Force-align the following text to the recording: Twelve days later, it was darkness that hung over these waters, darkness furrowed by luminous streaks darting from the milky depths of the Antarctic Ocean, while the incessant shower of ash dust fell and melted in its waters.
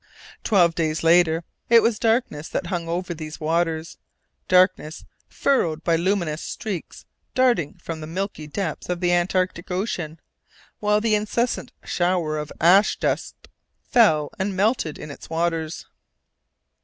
Twelve 0.43 0.73
days 0.73 1.03
later, 1.03 1.43
it 1.69 1.83
was 1.83 1.99
darkness 1.99 2.49
that 2.49 2.65
hung 2.65 2.89
over 2.89 3.13
these 3.13 3.39
waters, 3.39 3.99
darkness 4.47 5.05
furrowed 5.27 5.83
by 5.83 5.95
luminous 5.95 6.41
streaks 6.41 7.05
darting 7.35 7.75
from 7.75 8.01
the 8.01 8.07
milky 8.07 8.47
depths 8.47 8.89
of 8.89 8.99
the 8.99 9.11
Antarctic 9.13 9.69
Ocean, 9.69 10.19
while 10.79 11.01
the 11.01 11.13
incessant 11.13 11.71
shower 11.83 12.39
of 12.39 12.51
ash 12.59 12.97
dust 12.97 13.47
fell 13.83 14.31
and 14.39 14.57
melted 14.57 14.97
in 14.97 15.11
its 15.11 15.29
waters. 15.29 15.85